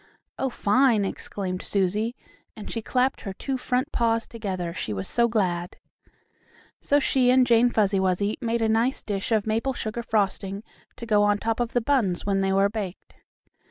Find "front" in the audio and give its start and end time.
3.59-3.91